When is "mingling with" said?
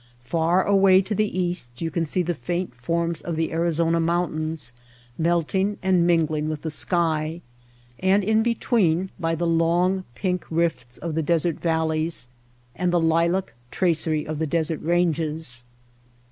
6.07-6.63